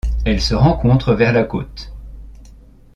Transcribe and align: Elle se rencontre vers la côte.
Elle 0.25 0.41
se 0.41 0.55
rencontre 0.55 1.13
vers 1.13 1.31
la 1.31 1.43
côte. 1.43 1.93